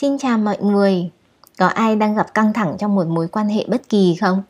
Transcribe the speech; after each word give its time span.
Xin 0.00 0.18
chào 0.18 0.38
mọi 0.38 0.56
người. 0.60 1.10
Có 1.58 1.66
ai 1.66 1.96
đang 1.96 2.14
gặp 2.14 2.34
căng 2.34 2.52
thẳng 2.52 2.76
trong 2.78 2.94
một 2.94 3.06
mối 3.06 3.28
quan 3.28 3.48
hệ 3.48 3.64
bất 3.68 3.88
kỳ 3.88 4.16
không? 4.20 4.42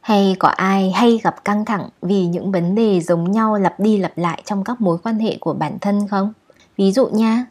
Hay 0.00 0.36
có 0.38 0.48
ai 0.48 0.90
hay 0.90 1.20
gặp 1.22 1.44
căng 1.44 1.64
thẳng 1.64 1.88
vì 2.02 2.26
những 2.26 2.52
vấn 2.52 2.74
đề 2.74 3.00
giống 3.00 3.32
nhau 3.32 3.58
lặp 3.58 3.80
đi 3.80 3.96
lặp 3.96 4.18
lại 4.18 4.42
trong 4.44 4.64
các 4.64 4.80
mối 4.80 4.98
quan 4.98 5.18
hệ 5.18 5.36
của 5.40 5.52
bản 5.52 5.78
thân 5.80 6.08
không? 6.08 6.32
Ví 6.76 6.92
dụ 6.92 7.06
nha, 7.06 7.46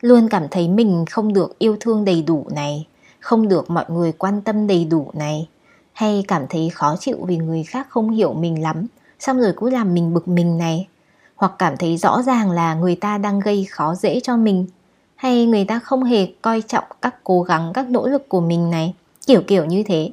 luôn 0.00 0.28
cảm 0.28 0.48
thấy 0.50 0.68
mình 0.68 1.04
không 1.10 1.32
được 1.32 1.58
yêu 1.58 1.76
thương 1.80 2.04
đầy 2.04 2.22
đủ 2.22 2.46
này, 2.54 2.86
không 3.20 3.48
được 3.48 3.70
mọi 3.70 3.84
người 3.88 4.12
quan 4.12 4.40
tâm 4.40 4.66
đầy 4.66 4.84
đủ 4.84 5.10
này, 5.12 5.48
hay 5.92 6.24
cảm 6.28 6.46
thấy 6.50 6.70
khó 6.70 6.96
chịu 7.00 7.18
vì 7.26 7.36
người 7.36 7.62
khác 7.62 7.86
không 7.90 8.10
hiểu 8.10 8.32
mình 8.32 8.62
lắm, 8.62 8.86
xong 9.18 9.40
rồi 9.40 9.52
cũng 9.56 9.72
làm 9.72 9.94
mình 9.94 10.14
bực 10.14 10.28
mình 10.28 10.58
này, 10.58 10.88
hoặc 11.36 11.52
cảm 11.58 11.76
thấy 11.76 11.96
rõ 11.96 12.22
ràng 12.22 12.50
là 12.50 12.74
người 12.74 12.96
ta 12.96 13.18
đang 13.18 13.40
gây 13.40 13.66
khó 13.70 13.94
dễ 13.94 14.20
cho 14.20 14.36
mình 14.36 14.66
hay 15.16 15.46
người 15.46 15.64
ta 15.64 15.78
không 15.78 16.04
hề 16.04 16.26
coi 16.42 16.62
trọng 16.62 16.84
các 17.02 17.14
cố 17.24 17.42
gắng 17.42 17.72
các 17.74 17.90
nỗ 17.90 18.06
lực 18.06 18.28
của 18.28 18.40
mình 18.40 18.70
này? 18.70 18.94
Kiểu 19.26 19.42
kiểu 19.46 19.64
như 19.64 19.82
thế. 19.82 20.10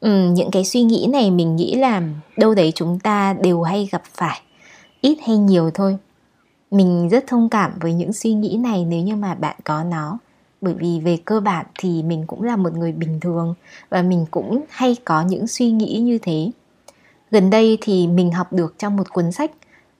Ừ, 0.00 0.30
những 0.30 0.50
cái 0.50 0.64
suy 0.64 0.82
nghĩ 0.82 1.06
này 1.12 1.30
mình 1.30 1.56
nghĩ 1.56 1.74
là 1.74 2.02
đâu 2.36 2.54
đấy 2.54 2.72
chúng 2.74 2.98
ta 2.98 3.32
đều 3.32 3.62
hay 3.62 3.88
gặp 3.92 4.02
phải. 4.14 4.40
Ít 5.00 5.18
hay 5.26 5.36
nhiều 5.36 5.70
thôi. 5.74 5.96
Mình 6.70 7.08
rất 7.08 7.24
thông 7.26 7.48
cảm 7.48 7.72
với 7.80 7.92
những 7.92 8.12
suy 8.12 8.32
nghĩ 8.32 8.56
này 8.56 8.84
nếu 8.84 9.02
như 9.02 9.16
mà 9.16 9.34
bạn 9.34 9.56
có 9.64 9.84
nó. 9.84 10.18
Bởi 10.60 10.74
vì 10.74 11.00
về 11.00 11.18
cơ 11.24 11.40
bản 11.40 11.66
thì 11.78 12.02
mình 12.02 12.24
cũng 12.26 12.42
là 12.42 12.56
một 12.56 12.72
người 12.74 12.92
bình 12.92 13.20
thường 13.20 13.54
và 13.88 14.02
mình 14.02 14.26
cũng 14.30 14.64
hay 14.70 14.96
có 15.04 15.22
những 15.22 15.46
suy 15.46 15.70
nghĩ 15.70 15.98
như 15.98 16.18
thế. 16.18 16.50
Gần 17.30 17.50
đây 17.50 17.78
thì 17.80 18.06
mình 18.06 18.32
học 18.32 18.52
được 18.52 18.74
trong 18.78 18.96
một 18.96 19.12
cuốn 19.12 19.32
sách 19.32 19.50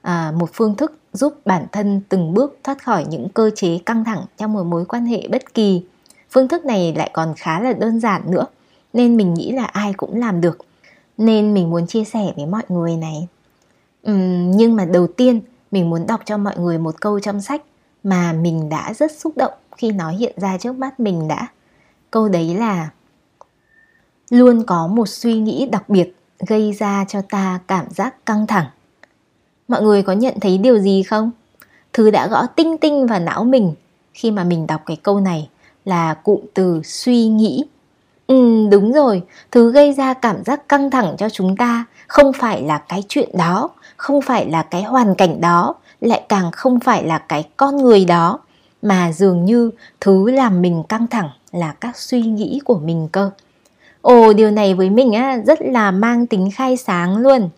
à, 0.02 0.32
một 0.36 0.50
phương 0.52 0.74
thức 0.74 0.98
giúp 1.16 1.34
bản 1.44 1.66
thân 1.72 2.00
từng 2.08 2.34
bước 2.34 2.58
thoát 2.64 2.84
khỏi 2.84 3.04
những 3.08 3.28
cơ 3.28 3.50
chế 3.54 3.78
căng 3.86 4.04
thẳng 4.04 4.24
trong 4.36 4.52
một 4.52 4.64
mối 4.64 4.84
quan 4.84 5.06
hệ 5.06 5.28
bất 5.28 5.54
kỳ. 5.54 5.82
Phương 6.30 6.48
thức 6.48 6.64
này 6.64 6.94
lại 6.96 7.10
còn 7.12 7.34
khá 7.36 7.60
là 7.60 7.72
đơn 7.72 8.00
giản 8.00 8.30
nữa 8.30 8.46
nên 8.92 9.16
mình 9.16 9.34
nghĩ 9.34 9.52
là 9.52 9.64
ai 9.64 9.92
cũng 9.92 10.20
làm 10.20 10.40
được. 10.40 10.58
Nên 11.18 11.54
mình 11.54 11.70
muốn 11.70 11.86
chia 11.86 12.04
sẻ 12.04 12.32
với 12.36 12.46
mọi 12.46 12.62
người 12.68 12.96
này. 12.96 13.28
Uhm, 14.10 14.50
nhưng 14.50 14.76
mà 14.76 14.84
đầu 14.84 15.06
tiên 15.06 15.40
mình 15.70 15.90
muốn 15.90 16.06
đọc 16.06 16.20
cho 16.24 16.38
mọi 16.38 16.58
người 16.58 16.78
một 16.78 17.00
câu 17.00 17.20
trong 17.20 17.40
sách 17.40 17.62
mà 18.04 18.32
mình 18.32 18.68
đã 18.68 18.94
rất 18.94 19.12
xúc 19.12 19.32
động 19.36 19.52
khi 19.76 19.92
nó 19.92 20.10
hiện 20.10 20.34
ra 20.36 20.58
trước 20.58 20.72
mắt 20.72 21.00
mình 21.00 21.28
đã. 21.28 21.46
Câu 22.10 22.28
đấy 22.28 22.54
là 22.54 22.90
luôn 24.30 24.64
có 24.66 24.86
một 24.86 25.08
suy 25.08 25.38
nghĩ 25.38 25.68
đặc 25.72 25.88
biệt 25.88 26.16
gây 26.46 26.72
ra 26.72 27.04
cho 27.08 27.22
ta 27.22 27.60
cảm 27.66 27.90
giác 27.90 28.26
căng 28.26 28.46
thẳng. 28.46 28.66
Mọi 29.68 29.82
người 29.82 30.02
có 30.02 30.12
nhận 30.12 30.40
thấy 30.40 30.58
điều 30.58 30.78
gì 30.78 31.02
không? 31.02 31.30
Thứ 31.92 32.10
đã 32.10 32.26
gõ 32.26 32.46
tinh 32.46 32.76
tinh 32.78 33.06
vào 33.06 33.20
não 33.20 33.44
mình 33.44 33.74
khi 34.14 34.30
mà 34.30 34.44
mình 34.44 34.66
đọc 34.66 34.80
cái 34.86 34.96
câu 34.96 35.20
này 35.20 35.48
là 35.84 36.14
cụm 36.14 36.40
từ 36.54 36.80
suy 36.84 37.26
nghĩ. 37.26 37.64
Ừ, 38.26 38.68
đúng 38.70 38.92
rồi, 38.92 39.22
thứ 39.50 39.72
gây 39.72 39.92
ra 39.92 40.14
cảm 40.14 40.44
giác 40.44 40.68
căng 40.68 40.90
thẳng 40.90 41.14
cho 41.18 41.28
chúng 41.28 41.56
ta 41.56 41.84
không 42.06 42.32
phải 42.32 42.62
là 42.62 42.78
cái 42.78 43.04
chuyện 43.08 43.28
đó, 43.38 43.70
không 43.96 44.20
phải 44.22 44.46
là 44.46 44.62
cái 44.62 44.82
hoàn 44.82 45.14
cảnh 45.14 45.40
đó, 45.40 45.74
lại 46.00 46.22
càng 46.28 46.50
không 46.52 46.80
phải 46.80 47.04
là 47.04 47.18
cái 47.18 47.44
con 47.56 47.76
người 47.76 48.04
đó, 48.04 48.38
mà 48.82 49.12
dường 49.12 49.44
như 49.44 49.70
thứ 50.00 50.30
làm 50.30 50.62
mình 50.62 50.82
căng 50.88 51.06
thẳng 51.06 51.28
là 51.52 51.74
các 51.80 51.96
suy 51.96 52.22
nghĩ 52.22 52.60
của 52.64 52.78
mình 52.78 53.08
cơ. 53.12 53.30
Ồ, 54.02 54.32
điều 54.32 54.50
này 54.50 54.74
với 54.74 54.90
mình 54.90 55.12
á, 55.12 55.38
rất 55.46 55.58
là 55.62 55.90
mang 55.90 56.26
tính 56.26 56.50
khai 56.54 56.76
sáng 56.76 57.16
luôn. 57.16 57.48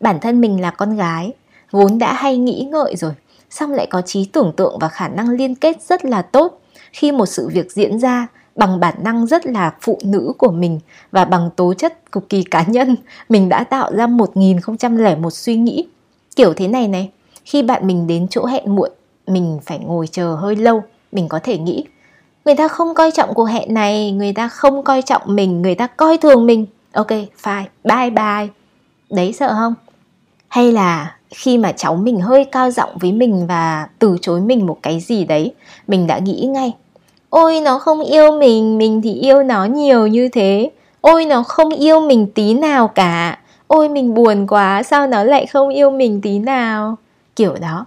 Bản 0.00 0.20
thân 0.20 0.40
mình 0.40 0.60
là 0.60 0.70
con 0.70 0.96
gái, 0.96 1.32
vốn 1.72 1.98
đã 1.98 2.12
hay 2.12 2.36
nghĩ 2.36 2.68
ngợi 2.70 2.96
rồi 2.96 3.12
xong 3.50 3.72
lại 3.72 3.86
có 3.86 4.02
trí 4.02 4.24
tưởng 4.24 4.52
tượng 4.56 4.78
và 4.78 4.88
khả 4.88 5.08
năng 5.08 5.30
liên 5.30 5.54
kết 5.54 5.82
rất 5.82 6.04
là 6.04 6.22
tốt. 6.22 6.60
Khi 6.92 7.12
một 7.12 7.26
sự 7.26 7.48
việc 7.48 7.72
diễn 7.72 7.98
ra 7.98 8.26
bằng 8.56 8.80
bản 8.80 8.94
năng 9.02 9.26
rất 9.26 9.46
là 9.46 9.74
phụ 9.80 9.98
nữ 10.04 10.32
của 10.38 10.50
mình 10.50 10.80
và 11.10 11.24
bằng 11.24 11.50
tố 11.56 11.74
chất 11.74 12.12
cực 12.12 12.28
kỳ 12.28 12.42
cá 12.42 12.62
nhân, 12.62 12.96
mình 13.28 13.48
đã 13.48 13.64
tạo 13.64 13.92
ra 13.94 14.06
1001 14.06 15.32
suy 15.32 15.56
nghĩ. 15.56 15.86
Kiểu 16.36 16.54
thế 16.54 16.68
này 16.68 16.88
này, 16.88 17.10
khi 17.44 17.62
bạn 17.62 17.86
mình 17.86 18.06
đến 18.06 18.26
chỗ 18.30 18.44
hẹn 18.44 18.74
muộn, 18.74 18.90
mình 19.26 19.58
phải 19.64 19.78
ngồi 19.78 20.06
chờ 20.06 20.34
hơi 20.34 20.56
lâu, 20.56 20.82
mình 21.12 21.28
có 21.28 21.38
thể 21.42 21.58
nghĩ, 21.58 21.84
người 22.44 22.54
ta 22.54 22.68
không 22.68 22.94
coi 22.94 23.10
trọng 23.10 23.34
cuộc 23.34 23.44
hẹn 23.44 23.74
này, 23.74 24.12
người 24.12 24.32
ta 24.32 24.48
không 24.48 24.82
coi 24.82 25.02
trọng 25.02 25.22
mình, 25.26 25.62
người 25.62 25.74
ta 25.74 25.86
coi 25.86 26.18
thường 26.18 26.46
mình. 26.46 26.66
Ok, 26.92 27.10
fine, 27.42 27.64
bye 27.84 28.10
bye. 28.10 28.48
Đấy 29.10 29.32
sợ 29.32 29.54
không? 29.54 29.74
Hay 30.52 30.72
là 30.72 31.14
khi 31.30 31.58
mà 31.58 31.72
cháu 31.72 31.96
mình 31.96 32.20
hơi 32.20 32.44
cao 32.44 32.70
giọng 32.70 32.90
với 33.00 33.12
mình 33.12 33.46
và 33.46 33.88
từ 33.98 34.16
chối 34.20 34.40
mình 34.40 34.66
một 34.66 34.78
cái 34.82 35.00
gì 35.00 35.24
đấy, 35.24 35.54
mình 35.86 36.06
đã 36.06 36.18
nghĩ 36.18 36.46
ngay, 36.46 36.74
ôi, 37.30 37.60
nó 37.60 37.78
không 37.78 38.00
yêu 38.00 38.32
mình 38.38 38.78
mình 38.78 39.02
thì 39.02 39.14
yêu 39.14 39.42
nó 39.42 39.64
nhiều 39.64 40.06
như 40.06 40.28
thế. 40.28 40.70
Ôi, 41.00 41.24
nó 41.24 41.42
không 41.42 41.70
yêu 41.70 42.00
mình 42.00 42.26
tí 42.34 42.54
nào 42.54 42.88
cả. 42.88 43.38
Ôi, 43.66 43.88
mình 43.88 44.14
buồn 44.14 44.46
quá, 44.46 44.82
sao 44.82 45.06
nó 45.06 45.24
lại 45.24 45.46
không 45.46 45.68
yêu 45.68 45.90
mình 45.90 46.20
tí 46.20 46.38
nào? 46.38 46.96
Kiểu 47.36 47.54
đó. 47.60 47.86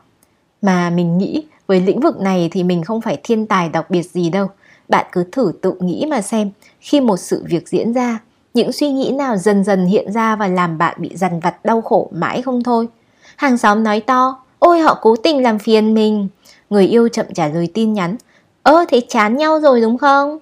Mà 0.62 0.90
mình 0.90 1.18
nghĩ 1.18 1.44
với 1.68 1.82
lĩnh 1.82 2.00
vực 2.00 2.20
này 2.20 2.50
thì 2.52 2.64
mình 2.64 2.84
không 2.84 3.02
phải 3.02 3.18
thiên 3.24 3.46
tài 3.46 3.70
đặc 3.70 3.90
biệt 3.90 4.04
gì 4.04 4.30
đâu. 4.30 4.48
Bạn 4.90 5.06
cứ 5.12 5.24
thử 5.32 5.52
tự 5.62 5.74
nghĩ 5.80 6.06
mà 6.10 6.22
xem, 6.22 6.52
khi 6.80 7.02
một 7.02 7.18
sự 7.18 7.44
việc 7.48 7.70
diễn 7.70 7.94
ra 7.94 8.20
những 8.56 8.72
suy 8.72 8.90
nghĩ 8.90 9.12
nào 9.12 9.38
dần 9.38 9.64
dần 9.64 9.86
hiện 9.86 10.12
ra 10.12 10.36
và 10.36 10.48
làm 10.48 10.78
bạn 10.78 10.96
bị 11.00 11.10
dằn 11.16 11.40
vặt 11.40 11.66
đau 11.66 11.82
khổ 11.82 12.10
mãi 12.12 12.42
không 12.42 12.64
thôi 12.64 12.88
Hàng 13.36 13.58
xóm 13.58 13.84
nói 13.84 14.00
to, 14.00 14.38
ôi 14.60 14.80
họ 14.80 14.98
cố 15.02 15.16
tình 15.16 15.44
làm 15.44 15.60
phiền 15.60 15.94
mình. 15.94 16.28
Người 16.70 16.88
yêu 16.88 17.10
chậm 17.10 17.26
trả 17.34 17.48
lời 17.48 17.68
tin 17.74 17.94
nhắn, 17.94 18.16
ơ 18.64 18.86
thế 18.90 19.02
chán 19.10 19.38
nhau 19.38 19.60
rồi 19.60 19.82
đúng 19.82 19.98
không? 19.98 20.40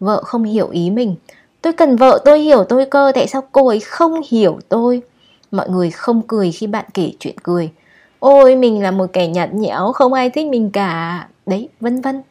Vợ 0.00 0.22
không 0.22 0.44
hiểu 0.44 0.68
ý 0.68 0.90
mình, 0.90 1.14
tôi 1.62 1.72
cần 1.72 1.96
vợ 1.96 2.22
tôi 2.24 2.40
hiểu 2.40 2.64
tôi 2.64 2.86
cơ, 2.86 3.12
tại 3.14 3.26
sao 3.26 3.42
cô 3.52 3.68
ấy 3.68 3.80
không 3.80 4.20
hiểu 4.30 4.58
tôi? 4.68 5.02
Mọi 5.50 5.68
người 5.70 5.90
không 5.90 6.22
cười 6.22 6.52
khi 6.52 6.66
bạn 6.66 6.84
kể 6.94 7.12
chuyện 7.18 7.34
cười. 7.42 7.70
Ôi 8.18 8.56
mình 8.56 8.82
là 8.82 8.90
một 8.90 9.06
kẻ 9.12 9.26
nhạt 9.26 9.54
nhẽo, 9.54 9.92
không 9.92 10.12
ai 10.12 10.30
thích 10.30 10.46
mình 10.46 10.70
cả. 10.70 11.28
Đấy, 11.46 11.68
vân 11.80 12.00
vân. 12.00 12.22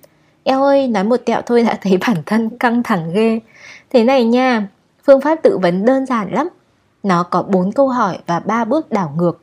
Eo 0.44 0.64
ơi, 0.64 0.88
nói 0.88 1.04
một 1.04 1.18
tẹo 1.26 1.42
thôi 1.46 1.64
đã 1.64 1.78
thấy 1.82 1.98
bản 2.08 2.18
thân 2.26 2.50
căng 2.50 2.84
thẳng 2.84 3.14
ghê. 3.14 3.40
Thế 3.90 4.04
này 4.04 4.24
nha, 4.24 4.68
phương 5.04 5.22
pháp 5.22 5.36
tự 5.44 5.58
vấn 5.58 5.86
đơn 5.86 6.06
giản 6.06 6.34
lắm. 6.34 6.50
Nó 7.04 7.24
có 7.24 7.44
4 7.44 7.72
câu 7.72 7.88
hỏi 7.88 8.20
và 8.26 8.40
3 8.40 8.66
bước 8.66 8.92
đảo 8.92 9.14
ngược 9.18 9.42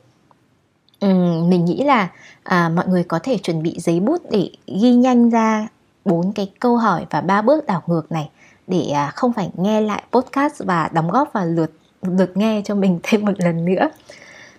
Ừ, 1.00 1.08
mình 1.48 1.64
nghĩ 1.64 1.84
là 1.84 2.08
à, 2.42 2.68
mọi 2.68 2.88
người 2.88 3.04
có 3.04 3.18
thể 3.18 3.38
chuẩn 3.38 3.62
bị 3.62 3.74
giấy 3.78 4.00
bút 4.00 4.22
để 4.30 4.50
ghi 4.66 4.94
nhanh 4.94 5.30
ra 5.30 5.68
bốn 6.04 6.32
cái 6.32 6.52
câu 6.60 6.76
hỏi 6.76 7.06
và 7.10 7.20
ba 7.20 7.42
bước 7.42 7.66
đảo 7.66 7.82
ngược 7.86 8.12
này 8.12 8.30
để 8.66 8.90
à, 8.94 9.10
không 9.14 9.32
phải 9.32 9.50
nghe 9.56 9.80
lại 9.80 10.02
podcast 10.12 10.62
và 10.64 10.88
đóng 10.92 11.10
góp 11.10 11.32
vào 11.32 11.46
lượt 11.46 11.70
lượt 12.02 12.36
nghe 12.36 12.62
cho 12.64 12.74
mình 12.74 13.00
thêm 13.02 13.24
một 13.24 13.32
lần 13.38 13.64
nữa. 13.64 13.88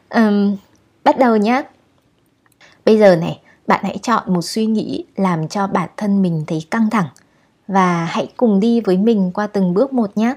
Um, 0.09 0.57
bắt 1.03 1.17
đầu 1.19 1.37
nhé. 1.37 1.63
Bây 2.85 2.99
giờ 2.99 3.15
này, 3.15 3.39
bạn 3.67 3.83
hãy 3.83 3.97
chọn 4.01 4.33
một 4.33 4.41
suy 4.41 4.65
nghĩ 4.65 5.05
làm 5.15 5.47
cho 5.47 5.67
bản 5.67 5.89
thân 5.97 6.21
mình 6.21 6.43
thấy 6.47 6.65
căng 6.71 6.89
thẳng 6.89 7.07
và 7.67 8.05
hãy 8.05 8.31
cùng 8.37 8.59
đi 8.59 8.81
với 8.81 8.97
mình 8.97 9.31
qua 9.33 9.47
từng 9.47 9.73
bước 9.73 9.93
một 9.93 10.17
nhé. 10.17 10.35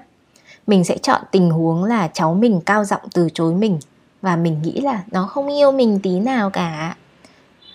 Mình 0.70 0.84
sẽ 0.84 0.98
chọn 0.98 1.20
tình 1.31 1.50
huống 1.50 1.84
là 1.84 2.08
cháu 2.08 2.34
mình 2.34 2.60
cao 2.66 2.84
giọng 2.84 3.00
từ 3.14 3.28
chối 3.34 3.54
mình 3.54 3.78
và 4.22 4.36
mình 4.36 4.62
nghĩ 4.62 4.81
là 4.81 5.03
nó 5.10 5.26
không 5.26 5.48
yêu 5.48 5.72
mình 5.72 6.00
tí 6.03 6.20
nào 6.20 6.50
cả. 6.50 6.97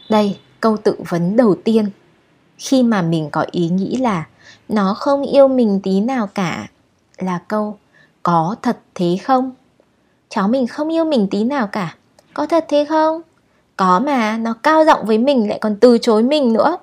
Đây, 0.10 0.38
câu 0.60 0.78
tự 0.78 0.96
vấn 1.10 1.36
đầu 1.38 1.56
tiên. 1.64 1.90
Khi 2.58 2.84
mà 2.84 3.02
mình 3.02 3.30
có 3.32 3.46
ý 3.52 3.70
nghĩ 3.70 3.98
là 3.98 4.26
nó 4.70 4.94
không 4.94 5.24
yêu 5.24 5.48
mình 5.48 5.80
tí 5.84 6.02
nào 6.02 6.28
cả 6.28 6.68
là 7.18 7.40
câu, 7.48 7.78
có 8.24 8.56
thật 8.62 8.80
thế 8.96 9.18
không? 9.24 9.52
Cháu 10.30 10.48
mình 10.48 10.68
không 10.68 10.94
yêu 10.94 11.06
mình 11.06 11.28
tí 11.32 11.44
nào 11.44 11.68
cả. 11.68 11.96
Có 12.34 12.46
thật 12.46 12.66
thế 12.70 12.86
không? 12.86 13.22
Có 13.78 14.00
mà, 14.00 14.38
nó 14.38 14.54
cao 14.64 14.86
giọng 14.86 15.06
với 15.06 15.18
mình 15.18 15.50
lại 15.50 15.60
còn 15.62 15.76
từ 15.76 15.98
chối 15.98 16.24
mình 16.24 16.54
nữa. 16.54 16.78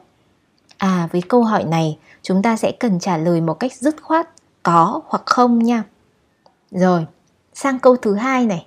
À 0.78 1.08
với 1.12 1.22
câu 1.28 1.42
hỏi 1.42 1.64
này, 1.64 1.98
chúng 2.22 2.42
ta 2.42 2.56
sẽ 2.56 2.72
cần 2.72 3.00
trả 3.00 3.16
lời 3.16 3.40
một 3.40 3.54
cách 3.54 3.72
dứt 3.72 4.02
khoát, 4.02 4.28
có 4.62 5.00
hoặc 5.06 5.22
không 5.26 5.58
nha? 5.58 5.82
Rồi 6.72 7.06
sang 7.54 7.78
câu 7.78 7.96
thứ 7.96 8.14
hai 8.14 8.46
này. 8.46 8.66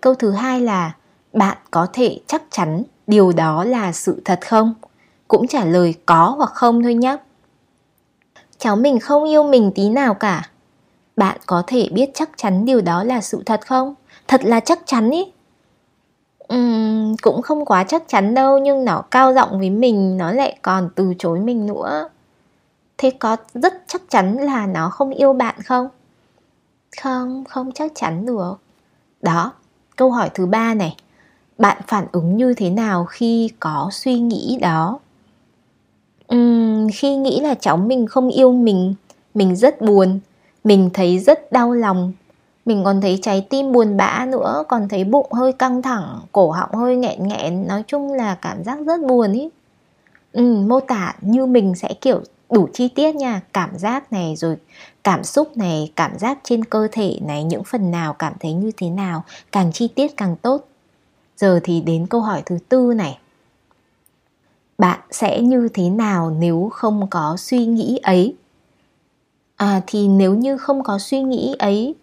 Câu 0.00 0.14
thứ 0.14 0.30
hai 0.30 0.60
là 0.60 0.94
bạn 1.32 1.58
có 1.70 1.86
thể 1.92 2.20
chắc 2.26 2.42
chắn 2.50 2.82
điều 3.06 3.32
đó 3.32 3.64
là 3.64 3.92
sự 3.92 4.22
thật 4.24 4.40
không? 4.46 4.74
Cũng 5.28 5.46
trả 5.46 5.64
lời 5.64 5.94
có 6.06 6.34
hoặc 6.38 6.50
không 6.54 6.82
thôi 6.82 6.94
nhé 6.94 7.16
cháu 8.58 8.76
mình 8.76 9.00
không 9.00 9.24
yêu 9.24 9.42
mình 9.42 9.72
tí 9.74 9.88
nào 9.88 10.14
cả. 10.14 10.42
Bạn 11.16 11.38
có 11.46 11.62
thể 11.66 11.88
biết 11.92 12.10
chắc 12.14 12.30
chắn 12.36 12.64
điều 12.64 12.80
đó 12.80 13.04
là 13.04 13.20
sự 13.20 13.42
thật 13.46 13.66
không? 13.66 13.94
Thật 14.28 14.44
là 14.44 14.60
chắc 14.60 14.78
chắn 14.86 15.10
ý. 15.10 15.32
Uhm, 16.54 17.16
cũng 17.22 17.42
không 17.42 17.64
quá 17.64 17.84
chắc 17.84 18.02
chắn 18.08 18.34
đâu 18.34 18.58
nhưng 18.58 18.84
nó 18.84 19.02
cao 19.10 19.34
giọng 19.34 19.58
với 19.58 19.70
mình 19.70 20.16
nó 20.16 20.32
lại 20.32 20.58
còn 20.62 20.90
từ 20.94 21.14
chối 21.18 21.40
mình 21.40 21.66
nữa. 21.66 22.08
Thế 22.98 23.10
có 23.10 23.36
rất 23.54 23.74
chắc 23.86 24.02
chắn 24.08 24.36
là 24.36 24.66
nó 24.66 24.90
không 24.90 25.10
yêu 25.10 25.32
bạn 25.32 25.54
không? 25.62 25.88
Không 27.02 27.44
không 27.48 27.72
chắc 27.72 27.92
chắn 27.94 28.26
được. 28.26 28.54
Đó 29.22 29.52
Câu 29.98 30.10
hỏi 30.10 30.30
thứ 30.34 30.46
ba 30.46 30.74
này, 30.74 30.96
bạn 31.58 31.76
phản 31.86 32.06
ứng 32.12 32.36
như 32.36 32.54
thế 32.54 32.70
nào 32.70 33.04
khi 33.04 33.50
có 33.60 33.88
suy 33.92 34.18
nghĩ 34.18 34.58
đó? 34.60 34.98
uhm, 36.34 36.88
khi 36.94 37.16
nghĩ 37.16 37.40
là 37.40 37.54
cháu 37.54 37.76
mình 37.76 38.06
không 38.06 38.28
yêu 38.28 38.52
mình 38.52 38.94
mình 39.34 39.56
rất 39.56 39.80
buồn 39.80 40.20
mình 40.64 40.90
thấy 40.94 41.18
rất 41.18 41.52
đau 41.52 41.72
lòng. 41.72 42.12
Mình 42.64 42.84
còn 42.84 43.00
thấy 43.00 43.18
trái 43.22 43.46
tim 43.50 43.72
buồn 43.72 43.96
bã 43.96 44.26
nữa 44.28 44.64
còn 44.68 44.88
thấy 44.88 45.04
bụng 45.04 45.32
hơi 45.32 45.52
căng 45.52 45.82
thẳng 45.82 46.20
cổ 46.32 46.50
họng 46.50 46.74
hơi 46.74 46.96
nghẹn 46.96 47.28
nghẹn 47.28 47.66
nói 47.66 47.84
chung 47.86 48.12
là 48.12 48.34
cảm 48.34 48.64
giác 48.64 48.78
rất 48.86 49.00
buồn 49.00 49.32
ý. 49.32 49.48
Ừ, 50.32 50.42
mô 50.66 50.80
tả 50.80 51.14
như 51.20 51.46
mình 51.46 51.74
sẽ 51.74 51.94
kiểu 52.00 52.20
đủ 52.50 52.68
chi 52.72 52.88
tiết 52.88 53.14
nha. 53.14 53.40
Cảm 53.52 53.78
giác 53.78 54.12
này 54.12 54.36
rồi 54.36 54.56
cảm 55.04 55.24
xúc 55.24 55.56
này 55.56 55.92
cảm 55.96 56.18
giác 56.18 56.38
trên 56.44 56.64
cơ 56.64 56.88
thể 56.92 57.18
này 57.22 57.44
những 57.44 57.64
phần 57.64 57.90
nào 57.90 58.12
cảm 58.12 58.32
thấy 58.40 58.52
như 58.52 58.70
thế 58.76 58.90
nào 58.90 59.24
càng 59.52 59.72
chi 59.72 59.88
tiết 59.88 60.16
càng 60.16 60.36
tốt. 60.36 60.68
Giờ 61.36 61.60
thì 61.64 61.80
đến 61.80 62.06
câu 62.06 62.20
hỏi 62.20 62.42
thứ 62.46 62.58
tư 62.68 62.92
này. 62.96 63.18
Bạn 64.78 65.00
sẽ 65.10 65.40
như 65.40 65.68
thế 65.74 65.90
nào 65.90 66.30
nếu 66.38 66.68
không 66.72 67.06
có 67.10 67.36
suy 67.38 67.66
nghĩ 67.66 67.98
ấy? 68.02 68.36
À 69.56 69.80
thì 69.86 70.08
nếu 70.08 70.34
như 70.34 70.56
không 70.56 70.82
có 70.82 70.98
suy 70.98 71.22
nghĩ 71.22 71.56
ấy 71.58 71.94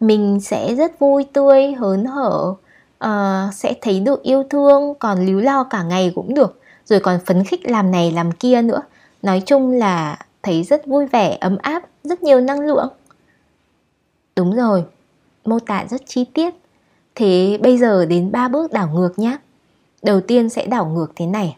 mình 0.00 0.40
sẽ 0.40 0.74
rất 0.74 0.98
vui 0.98 1.24
tươi 1.32 1.72
hớn 1.72 2.04
hở 2.04 2.54
à, 2.98 3.48
sẽ 3.52 3.74
thấy 3.80 4.00
được 4.00 4.22
yêu 4.22 4.44
thương 4.50 4.94
còn 4.98 5.26
líu 5.26 5.40
lo 5.40 5.64
cả 5.64 5.82
ngày 5.82 6.12
cũng 6.14 6.34
được. 6.34 6.60
Rồi 6.84 7.00
còn 7.00 7.20
phấn 7.26 7.44
khích 7.44 7.70
làm 7.70 7.90
này 7.90 8.12
làm 8.12 8.32
kia 8.32 8.62
nữa 8.62 8.82
nói 9.24 9.42
chung 9.46 9.70
là 9.70 10.18
thấy 10.42 10.62
rất 10.62 10.86
vui 10.86 11.06
vẻ, 11.06 11.38
ấm 11.40 11.56
áp, 11.62 11.82
rất 12.02 12.22
nhiều 12.22 12.40
năng 12.40 12.60
lượng. 12.60 12.88
Đúng 14.36 14.56
rồi, 14.56 14.84
mô 15.44 15.58
tả 15.58 15.86
rất 15.90 16.02
chi 16.06 16.24
tiết. 16.24 16.54
Thế 17.14 17.58
bây 17.62 17.78
giờ 17.78 18.04
đến 18.04 18.32
ba 18.32 18.48
bước 18.48 18.72
đảo 18.72 18.88
ngược 18.94 19.18
nhé 19.18 19.36
đầu 20.02 20.20
tiên 20.20 20.48
sẽ 20.48 20.66
đảo 20.66 20.86
ngược 20.86 21.12
thế 21.16 21.26
này. 21.26 21.56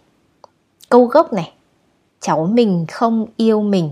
Câu 0.88 1.04
gốc 1.06 1.32
này, 1.32 1.52
cháu 2.20 2.46
mình 2.46 2.86
không 2.92 3.26
yêu 3.36 3.62
mình. 3.62 3.90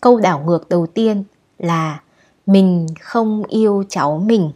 Câu 0.00 0.20
đảo 0.20 0.42
ngược 0.46 0.68
đầu 0.68 0.86
tiên 0.86 1.24
là, 1.58 2.00
mình 2.46 2.86
không 3.00 3.42
yêu 3.44 3.84
cháu 3.88 4.18
mình. 4.18 4.52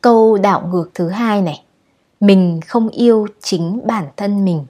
Câu 0.00 0.38
đảo 0.38 0.68
ngược 0.72 0.90
thứ 0.94 1.08
hai 1.08 1.42
này, 1.42 1.62
mình 2.20 2.60
không 2.66 2.88
yêu 2.88 3.26
chính 3.40 3.80
bản 3.86 4.08
thân 4.16 4.44
mình 4.44 4.66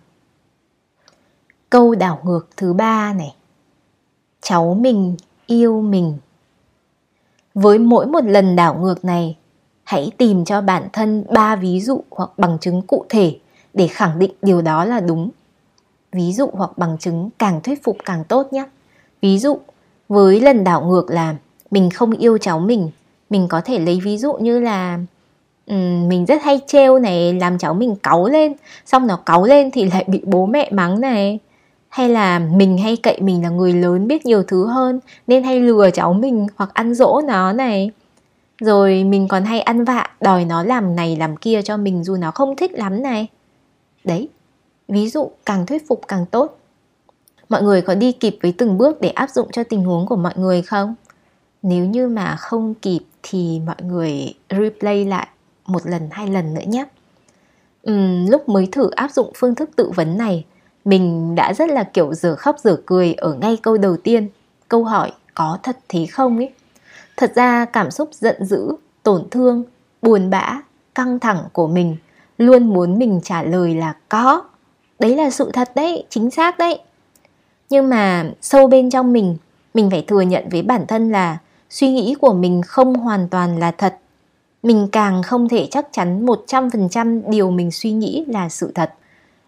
câu 1.70 1.94
đảo 1.94 2.18
ngược 2.24 2.48
thứ 2.56 2.72
ba 2.72 3.12
này. 3.12 3.34
Cháu 4.40 4.74
mình 4.80 5.16
yêu 5.46 5.80
mình. 5.80 6.18
Với 7.54 7.78
mỗi 7.78 8.06
một 8.06 8.24
lần 8.24 8.56
đảo 8.56 8.74
ngược 8.74 9.04
này 9.04 9.36
hãy 9.84 10.10
tìm 10.18 10.44
cho 10.44 10.60
bản 10.60 10.88
thân 10.92 11.24
ba 11.30 11.56
ví 11.56 11.80
dụ 11.80 12.04
hoặc 12.10 12.30
bằng 12.36 12.58
chứng 12.60 12.82
cụ 12.82 13.04
thể 13.08 13.38
để 13.74 13.86
khẳng 13.86 14.18
định 14.18 14.32
điều 14.42 14.62
đó 14.62 14.84
là 14.84 15.00
đúng. 15.00 15.30
Ví 16.12 16.32
dụ 16.32 16.50
hoặc 16.52 16.78
bằng 16.78 16.98
chứng 16.98 17.30
càng 17.38 17.60
thuyết 17.60 17.84
phục 17.84 17.96
càng 18.04 18.24
tốt 18.24 18.52
nhé. 18.52 18.64
Ví 19.22 19.38
dụ 19.38 19.58
với 20.08 20.40
lần 20.40 20.64
đảo 20.64 20.84
ngược 20.84 21.10
là 21.10 21.36
mình 21.70 21.90
không 21.90 22.12
yêu 22.12 22.38
cháu 22.38 22.58
mình 22.58 22.90
mình 23.30 23.48
có 23.48 23.60
thể 23.60 23.78
lấy 23.78 24.00
ví 24.04 24.18
dụ 24.18 24.32
như 24.32 24.60
là 24.60 24.98
um, 25.66 26.08
mình 26.08 26.24
rất 26.24 26.42
hay 26.42 26.60
trêu 26.66 26.98
này 26.98 27.32
làm 27.32 27.58
cháu 27.58 27.74
mình 27.74 27.96
cáu 28.02 28.28
lên 28.28 28.52
xong 28.86 29.06
nó 29.06 29.16
cáu 29.16 29.44
lên 29.44 29.70
thì 29.70 29.84
lại 29.84 30.04
bị 30.08 30.22
bố 30.24 30.46
mẹ 30.46 30.68
mắng 30.72 31.00
này 31.00 31.38
hay 31.90 32.08
là 32.08 32.38
mình 32.38 32.78
hay 32.78 32.96
cậy 32.96 33.18
mình 33.20 33.42
là 33.42 33.48
người 33.48 33.72
lớn 33.72 34.06
biết 34.08 34.26
nhiều 34.26 34.42
thứ 34.42 34.66
hơn 34.66 35.00
nên 35.26 35.42
hay 35.42 35.60
lừa 35.60 35.90
cháu 35.90 36.12
mình 36.12 36.46
hoặc 36.56 36.70
ăn 36.74 36.94
dỗ 36.94 37.20
nó 37.26 37.52
này. 37.52 37.90
Rồi 38.60 39.04
mình 39.04 39.28
còn 39.28 39.44
hay 39.44 39.60
ăn 39.60 39.84
vạ 39.84 40.06
đòi 40.20 40.44
nó 40.44 40.62
làm 40.62 40.96
này 40.96 41.16
làm 41.16 41.36
kia 41.36 41.62
cho 41.62 41.76
mình 41.76 42.04
dù 42.04 42.16
nó 42.16 42.30
không 42.30 42.56
thích 42.56 42.72
lắm 42.72 43.02
này. 43.02 43.28
Đấy 44.04 44.28
ví 44.88 45.08
dụ 45.08 45.30
càng 45.46 45.66
thuyết 45.66 45.88
phục 45.88 46.00
càng 46.08 46.26
tốt. 46.26 46.58
Mọi 47.48 47.62
người 47.62 47.82
có 47.82 47.94
đi 47.94 48.12
kịp 48.12 48.38
với 48.42 48.54
từng 48.58 48.78
bước 48.78 49.00
để 49.00 49.08
áp 49.08 49.30
dụng 49.30 49.48
cho 49.52 49.64
tình 49.64 49.84
huống 49.84 50.06
của 50.06 50.16
mọi 50.16 50.32
người 50.36 50.62
không? 50.62 50.94
Nếu 51.62 51.84
như 51.84 52.08
mà 52.08 52.36
không 52.36 52.74
kịp 52.74 53.00
thì 53.22 53.60
mọi 53.66 53.82
người 53.82 54.34
replay 54.50 55.04
lại 55.04 55.28
một 55.66 55.86
lần 55.86 56.08
hai 56.10 56.26
lần 56.26 56.54
nữa 56.54 56.64
nhé. 56.66 56.84
Uhm, 57.90 58.26
lúc 58.26 58.48
mới 58.48 58.68
thử 58.72 58.90
áp 58.90 59.10
dụng 59.10 59.32
phương 59.34 59.54
thức 59.54 59.70
tự 59.76 59.90
vấn 59.94 60.18
này 60.18 60.44
mình 60.84 61.34
đã 61.34 61.52
rất 61.52 61.70
là 61.70 61.84
kiểu 61.84 62.14
giờ 62.14 62.36
khóc 62.36 62.56
giờ 62.58 62.76
cười 62.86 63.14
ở 63.14 63.34
ngay 63.34 63.58
câu 63.62 63.78
đầu 63.78 63.96
tiên, 63.96 64.28
câu 64.68 64.84
hỏi 64.84 65.12
có 65.34 65.58
thật 65.62 65.78
thế 65.88 66.06
không 66.06 66.36
ấy? 66.36 66.50
Thật 67.16 67.32
ra 67.34 67.64
cảm 67.64 67.90
xúc 67.90 68.08
giận 68.12 68.44
dữ, 68.44 68.72
tổn 69.02 69.28
thương, 69.30 69.64
buồn 70.02 70.30
bã, 70.30 70.60
căng 70.94 71.18
thẳng 71.18 71.44
của 71.52 71.66
mình 71.66 71.96
luôn 72.38 72.66
muốn 72.66 72.98
mình 72.98 73.20
trả 73.24 73.42
lời 73.42 73.74
là 73.74 73.94
có. 74.08 74.42
Đấy 74.98 75.16
là 75.16 75.30
sự 75.30 75.50
thật 75.52 75.70
đấy, 75.74 76.06
chính 76.10 76.30
xác 76.30 76.58
đấy. 76.58 76.80
Nhưng 77.70 77.88
mà 77.88 78.30
sâu 78.40 78.66
bên 78.66 78.90
trong 78.90 79.12
mình 79.12 79.36
mình 79.74 79.90
phải 79.90 80.04
thừa 80.08 80.20
nhận 80.20 80.48
với 80.48 80.62
bản 80.62 80.86
thân 80.86 81.12
là 81.12 81.38
suy 81.70 81.90
nghĩ 81.92 82.14
của 82.20 82.32
mình 82.32 82.62
không 82.66 82.94
hoàn 82.94 83.28
toàn 83.28 83.58
là 83.58 83.70
thật. 83.70 83.96
Mình 84.62 84.88
càng 84.92 85.22
không 85.22 85.48
thể 85.48 85.68
chắc 85.70 85.88
chắn 85.92 86.26
100% 86.26 87.30
điều 87.30 87.50
mình 87.50 87.70
suy 87.70 87.92
nghĩ 87.92 88.24
là 88.28 88.48
sự 88.48 88.72
thật. 88.74 88.92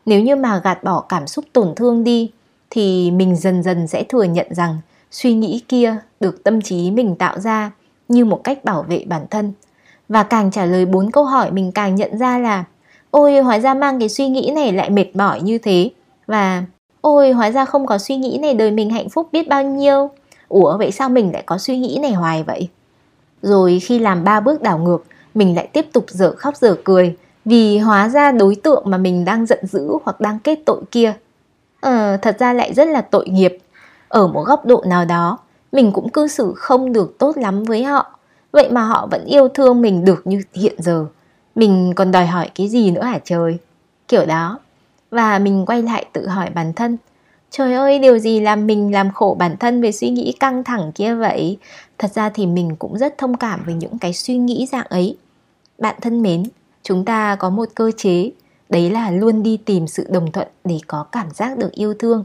Nếu 0.07 0.21
như 0.21 0.37
mà 0.37 0.61
gạt 0.65 0.85
bỏ 0.85 1.01
cảm 1.09 1.27
xúc 1.27 1.45
tổn 1.53 1.75
thương 1.77 2.05
đi, 2.05 2.31
thì 2.71 3.11
mình 3.11 3.37
dần 3.37 3.63
dần 3.63 3.87
sẽ 3.87 4.05
thừa 4.09 4.23
nhận 4.23 4.47
rằng 4.51 4.79
suy 5.11 5.35
nghĩ 5.35 5.63
kia 5.69 5.97
được 6.21 6.45
tâm 6.45 6.61
trí 6.61 6.91
mình 6.91 7.17
tạo 7.17 7.41
ra 7.41 7.71
như 8.09 8.25
một 8.25 8.45
cách 8.45 8.65
bảo 8.65 8.83
vệ 8.83 9.05
bản 9.07 9.27
thân. 9.31 9.53
Và 10.09 10.23
càng 10.23 10.51
trả 10.51 10.65
lời 10.65 10.87
bốn 10.87 11.11
câu 11.11 11.25
hỏi, 11.25 11.51
mình 11.51 11.73
càng 11.73 11.95
nhận 11.95 12.19
ra 12.19 12.39
là, 12.39 12.65
ôi, 13.11 13.41
hóa 13.41 13.59
ra 13.59 13.75
mang 13.75 13.99
cái 13.99 14.09
suy 14.09 14.29
nghĩ 14.29 14.53
này 14.55 14.73
lại 14.73 14.91
mệt 14.91 15.17
mỏi 15.17 15.41
như 15.43 15.59
thế. 15.59 15.91
Và, 16.27 16.65
ôi, 17.01 17.33
hóa 17.33 17.51
ra 17.51 17.65
không 17.65 17.87
có 17.87 17.99
suy 17.99 18.17
nghĩ 18.17 18.39
này 18.43 18.55
đời 18.55 18.71
mình 18.71 18.91
hạnh 18.91 19.09
phúc 19.09 19.29
biết 19.33 19.49
bao 19.49 19.63
nhiêu. 19.63 20.11
Ủa, 20.49 20.79
vậy 20.79 20.91
sao 20.91 21.09
mình 21.09 21.33
lại 21.33 21.43
có 21.47 21.59
suy 21.59 21.79
nghĩ 21.79 21.99
này 22.03 22.13
hoài 22.13 22.43
vậy? 22.43 22.69
Rồi 23.43 23.81
khi 23.81 23.99
làm 23.99 24.25
ba 24.25 24.41
bước 24.41 24.63
đảo 24.63 24.79
ngược, 24.79 25.05
mình 25.35 25.57
lại 25.57 25.67
tiếp 25.67 25.87
tục 25.93 26.05
dở 26.09 26.35
khóc 26.37 26.57
dở 26.57 26.77
cười 26.85 27.17
vì 27.45 27.79
hóa 27.79 28.09
ra 28.09 28.33
đối 28.33 28.55
tượng 28.55 28.83
mà 28.87 28.99
mình 28.99 29.25
đang 29.25 29.47
giận 29.47 29.67
dữ 29.67 29.91
hoặc 30.05 30.21
đang 30.21 30.39
kết 30.39 30.59
tội 30.67 30.83
kia. 30.91 31.13
Ờ, 31.81 32.17
thật 32.17 32.37
ra 32.39 32.53
lại 32.53 32.75
rất 32.75 32.89
là 32.89 33.01
tội 33.01 33.29
nghiệp. 33.29 33.59
Ở 34.09 34.29
một 34.29 34.43
góc 34.43 34.67
độ 34.67 34.85
nào 34.87 35.05
đó 35.05 35.39
mình 35.73 35.93
cũng 35.93 36.09
cư 36.09 36.29
xử 36.29 36.53
không 36.57 36.93
được 36.93 37.19
tốt 37.19 37.37
lắm 37.37 37.65
với 37.65 37.85
họ. 37.85 38.19
Vậy 38.53 38.69
mà 38.71 38.83
họ 38.83 39.09
vẫn 39.11 39.25
yêu 39.25 39.49
thương 39.49 39.83
mình 39.83 40.05
được 40.05 40.27
như 40.27 40.43
hiện 40.55 40.75
giờ. 40.79 41.07
Mình 41.55 41.93
còn 41.97 42.11
đòi 42.11 42.27
hỏi 42.27 42.51
cái 42.55 42.69
gì 42.69 42.91
nữa 42.91 43.03
hả 43.03 43.19
trời? 43.25 43.59
Kiểu 44.09 44.27
đó. 44.27 44.59
Và 45.11 45.39
mình 45.39 45.67
quay 45.67 45.83
lại 45.83 46.07
tự 46.13 46.29
hỏi 46.29 46.51
bản 46.55 46.73
thân. 46.73 46.97
Trời 47.51 47.75
ơi, 47.75 47.99
điều 47.99 48.19
gì 48.19 48.41
làm 48.41 48.67
mình 48.67 48.93
làm 48.93 49.13
khổ 49.13 49.37
bản 49.39 49.57
thân 49.57 49.83
về 49.83 49.93
suy 49.93 50.11
nghĩ 50.11 50.33
căng 50.41 50.65
thẳng 50.65 50.93
kia 50.95 51.15
vậy? 51.15 51.59
Thật 51.99 52.13
ra 52.15 52.29
thì 52.29 52.47
mình 52.47 52.77
cũng 52.77 52.99
rất 52.99 53.19
thông 53.19 53.37
cảm 53.37 53.63
với 53.67 53.75
những 53.75 53.99
cái 53.99 54.13
suy 54.13 54.37
nghĩ 54.37 54.67
dạng 54.73 54.87
ấy. 54.89 55.17
Bạn 55.79 55.95
thân 56.01 56.23
mến, 56.23 56.43
chúng 56.83 57.05
ta 57.05 57.37
có 57.37 57.51
một 57.51 57.69
cơ 57.75 57.91
chế, 57.97 58.31
đấy 58.69 58.91
là 58.91 59.11
luôn 59.11 59.43
đi 59.43 59.57
tìm 59.57 59.87
sự 59.87 60.07
đồng 60.11 60.33
thuận 60.33 60.49
để 60.65 60.79
có 60.87 61.05
cảm 61.13 61.27
giác 61.35 61.59
được 61.59 61.73
yêu 61.73 61.95
thương. 61.95 62.25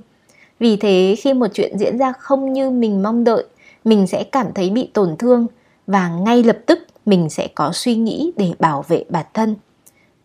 Vì 0.60 0.78
thế 0.78 1.16
khi 1.18 1.34
một 1.34 1.48
chuyện 1.54 1.78
diễn 1.78 1.98
ra 1.98 2.12
không 2.12 2.54
như 2.54 2.70
mình 2.70 3.04
mong 3.04 3.24
đợi, 3.24 3.46
mình 3.84 4.08
sẽ 4.08 4.24
cảm 4.24 4.54
thấy 4.56 4.70
bị 4.70 4.90
tổn 4.94 5.16
thương 5.18 5.48
và 5.88 6.10
ngay 6.10 6.44
lập 6.44 6.58
tức 6.66 6.80
mình 7.06 7.30
sẽ 7.30 7.48
có 7.56 7.72
suy 7.74 7.96
nghĩ 7.96 8.32
để 8.38 8.52
bảo 8.60 8.86
vệ 8.88 9.04
bản 9.10 9.26
thân. 9.34 9.56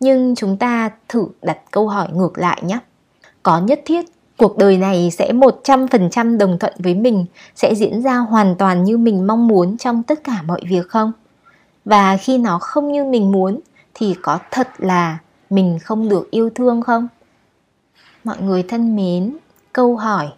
Nhưng 0.00 0.34
chúng 0.34 0.56
ta 0.56 0.90
thử 1.08 1.26
đặt 1.42 1.58
câu 1.70 1.88
hỏi 1.88 2.08
ngược 2.12 2.38
lại 2.38 2.62
nhé. 2.64 2.78
Có 3.42 3.60
nhất 3.60 3.82
thiết 3.84 4.04
cuộc 4.36 4.56
đời 4.56 4.76
này 4.76 5.10
sẽ 5.10 5.32
100% 5.32 6.38
đồng 6.38 6.58
thuận 6.58 6.72
với 6.78 6.94
mình, 6.94 7.26
sẽ 7.54 7.74
diễn 7.74 8.02
ra 8.02 8.16
hoàn 8.16 8.54
toàn 8.56 8.84
như 8.84 8.98
mình 8.98 9.26
mong 9.26 9.48
muốn 9.48 9.76
trong 9.76 10.02
tất 10.02 10.24
cả 10.24 10.42
mọi 10.46 10.60
việc 10.68 10.88
không? 10.88 11.12
Và 11.84 12.16
khi 12.16 12.38
nó 12.38 12.58
không 12.58 12.92
như 12.92 13.04
mình 13.04 13.32
muốn 13.32 13.60
thì 13.94 14.14
có 14.22 14.38
thật 14.50 14.68
là 14.78 15.18
mình 15.50 15.78
không 15.82 16.08
được 16.08 16.30
yêu 16.30 16.50
thương 16.54 16.82
không? 16.82 17.08
Mọi 18.24 18.36
người 18.40 18.62
thân 18.62 18.96
mến, 18.96 19.36
câu 19.72 19.96
hỏi 19.96 20.28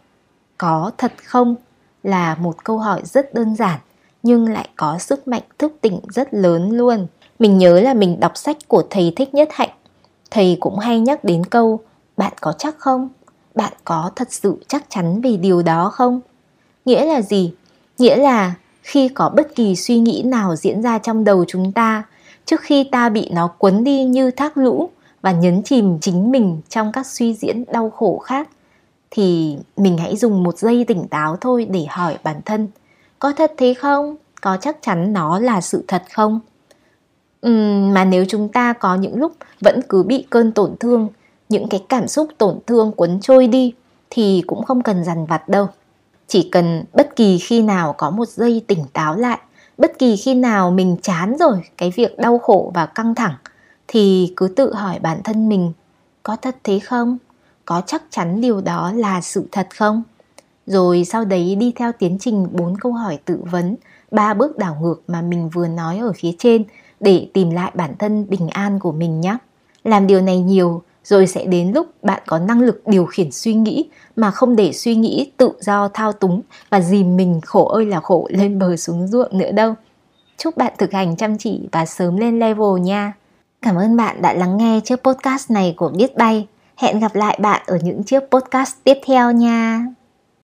có 0.58 0.90
thật 0.98 1.12
không 1.24 1.54
là 2.02 2.34
một 2.34 2.64
câu 2.64 2.78
hỏi 2.78 3.02
rất 3.04 3.34
đơn 3.34 3.56
giản 3.56 3.80
nhưng 4.22 4.52
lại 4.52 4.68
có 4.76 4.98
sức 4.98 5.28
mạnh 5.28 5.42
thức 5.58 5.72
tỉnh 5.80 6.00
rất 6.08 6.34
lớn 6.34 6.70
luôn. 6.70 7.06
Mình 7.38 7.58
nhớ 7.58 7.80
là 7.80 7.94
mình 7.94 8.20
đọc 8.20 8.36
sách 8.36 8.56
của 8.68 8.82
thầy 8.90 9.12
Thích 9.16 9.34
Nhất 9.34 9.48
Hạnh. 9.52 9.70
Thầy 10.30 10.56
cũng 10.60 10.78
hay 10.78 11.00
nhắc 11.00 11.24
đến 11.24 11.44
câu 11.44 11.80
bạn 12.16 12.32
có 12.40 12.52
chắc 12.58 12.78
không? 12.78 13.08
bạn 13.54 13.72
có 13.84 14.10
thật 14.16 14.32
sự 14.32 14.56
chắc 14.68 14.84
chắn 14.88 15.20
về 15.20 15.36
điều 15.36 15.62
đó 15.62 15.90
không 15.92 16.20
nghĩa 16.84 17.04
là 17.04 17.22
gì 17.22 17.54
nghĩa 17.98 18.16
là 18.16 18.54
khi 18.82 19.08
có 19.08 19.28
bất 19.28 19.54
kỳ 19.54 19.76
suy 19.76 19.98
nghĩ 19.98 20.22
nào 20.24 20.56
diễn 20.56 20.82
ra 20.82 20.98
trong 20.98 21.24
đầu 21.24 21.44
chúng 21.48 21.72
ta 21.72 22.02
trước 22.46 22.60
khi 22.60 22.84
ta 22.84 23.08
bị 23.08 23.28
nó 23.32 23.46
cuốn 23.46 23.84
đi 23.84 24.04
như 24.04 24.30
thác 24.30 24.56
lũ 24.56 24.90
và 25.22 25.32
nhấn 25.32 25.62
chìm 25.62 25.98
chính 26.00 26.30
mình 26.30 26.60
trong 26.68 26.92
các 26.92 27.06
suy 27.06 27.34
diễn 27.34 27.64
đau 27.72 27.90
khổ 27.90 28.18
khác 28.18 28.48
thì 29.10 29.56
mình 29.76 29.98
hãy 29.98 30.16
dùng 30.16 30.42
một 30.42 30.58
giây 30.58 30.84
tỉnh 30.88 31.08
táo 31.08 31.36
thôi 31.40 31.66
để 31.70 31.86
hỏi 31.88 32.18
bản 32.22 32.40
thân 32.44 32.68
có 33.18 33.32
thật 33.32 33.52
thế 33.56 33.74
không 33.74 34.16
có 34.40 34.56
chắc 34.60 34.76
chắn 34.82 35.12
nó 35.12 35.38
là 35.38 35.60
sự 35.60 35.84
thật 35.88 36.02
không 36.12 36.40
uhm, 37.46 37.94
mà 37.94 38.04
nếu 38.04 38.24
chúng 38.28 38.48
ta 38.48 38.72
có 38.72 38.94
những 38.94 39.16
lúc 39.16 39.32
vẫn 39.60 39.80
cứ 39.88 40.02
bị 40.02 40.26
cơn 40.30 40.52
tổn 40.52 40.76
thương 40.80 41.08
những 41.48 41.68
cái 41.68 41.84
cảm 41.88 42.08
xúc 42.08 42.28
tổn 42.38 42.58
thương 42.66 42.92
cuốn 42.92 43.20
trôi 43.20 43.46
đi 43.46 43.72
thì 44.10 44.42
cũng 44.46 44.64
không 44.64 44.82
cần 44.82 45.04
dằn 45.04 45.26
vặt 45.26 45.48
đâu. 45.48 45.68
Chỉ 46.26 46.48
cần 46.52 46.84
bất 46.92 47.16
kỳ 47.16 47.38
khi 47.38 47.62
nào 47.62 47.94
có 47.98 48.10
một 48.10 48.28
giây 48.28 48.64
tỉnh 48.66 48.84
táo 48.92 49.16
lại, 49.16 49.38
bất 49.78 49.98
kỳ 49.98 50.16
khi 50.16 50.34
nào 50.34 50.70
mình 50.70 50.96
chán 51.02 51.36
rồi 51.38 51.62
cái 51.78 51.90
việc 51.90 52.18
đau 52.18 52.38
khổ 52.38 52.70
và 52.74 52.86
căng 52.86 53.14
thẳng 53.14 53.34
thì 53.88 54.32
cứ 54.36 54.48
tự 54.48 54.74
hỏi 54.74 54.98
bản 54.98 55.20
thân 55.24 55.48
mình 55.48 55.72
có 56.22 56.36
thật 56.36 56.56
thế 56.64 56.78
không? 56.78 57.18
Có 57.64 57.82
chắc 57.86 58.02
chắn 58.10 58.40
điều 58.40 58.60
đó 58.60 58.92
là 58.92 59.20
sự 59.20 59.48
thật 59.52 59.68
không? 59.76 60.02
Rồi 60.66 61.04
sau 61.04 61.24
đấy 61.24 61.54
đi 61.54 61.72
theo 61.76 61.92
tiến 61.92 62.16
trình 62.20 62.48
bốn 62.52 62.76
câu 62.76 62.92
hỏi 62.92 63.18
tự 63.24 63.38
vấn, 63.50 63.76
ba 64.10 64.34
bước 64.34 64.58
đảo 64.58 64.76
ngược 64.80 65.02
mà 65.06 65.22
mình 65.22 65.48
vừa 65.48 65.66
nói 65.68 65.98
ở 65.98 66.12
phía 66.16 66.30
trên 66.38 66.64
để 67.00 67.28
tìm 67.34 67.50
lại 67.50 67.72
bản 67.74 67.94
thân 67.98 68.26
bình 68.28 68.48
an 68.48 68.78
của 68.78 68.92
mình 68.92 69.20
nhé. 69.20 69.36
Làm 69.84 70.06
điều 70.06 70.20
này 70.20 70.40
nhiều 70.40 70.82
rồi 71.04 71.26
sẽ 71.26 71.44
đến 71.44 71.72
lúc 71.72 71.86
bạn 72.02 72.22
có 72.26 72.38
năng 72.38 72.60
lực 72.60 72.82
điều 72.86 73.06
khiển 73.06 73.30
suy 73.30 73.54
nghĩ 73.54 73.88
mà 74.16 74.30
không 74.30 74.56
để 74.56 74.72
suy 74.72 74.94
nghĩ 74.94 75.32
tự 75.36 75.52
do, 75.60 75.88
thao 75.94 76.12
túng 76.12 76.42
và 76.70 76.80
dìm 76.80 77.16
mình 77.16 77.40
khổ 77.44 77.68
ơi 77.68 77.86
là 77.86 78.00
khổ 78.00 78.28
lên 78.30 78.58
bờ 78.58 78.76
xuống 78.76 79.06
ruộng 79.06 79.38
nữa 79.38 79.52
đâu. 79.52 79.74
Chúc 80.36 80.56
bạn 80.56 80.72
thực 80.78 80.92
hành 80.92 81.16
chăm 81.16 81.38
chỉ 81.38 81.68
và 81.72 81.86
sớm 81.86 82.16
lên 82.16 82.38
level 82.38 82.80
nha. 82.80 83.12
Cảm 83.62 83.76
ơn 83.76 83.96
bạn 83.96 84.22
đã 84.22 84.32
lắng 84.32 84.56
nghe 84.56 84.80
chiếc 84.84 84.96
podcast 84.96 85.50
này 85.50 85.74
của 85.76 85.88
Biết 85.88 86.16
Bay. 86.16 86.46
Hẹn 86.76 87.00
gặp 87.00 87.14
lại 87.14 87.38
bạn 87.40 87.62
ở 87.66 87.78
những 87.82 88.02
chiếc 88.02 88.20
podcast 88.30 88.74
tiếp 88.84 88.98
theo 89.06 89.32
nha. 89.32 89.86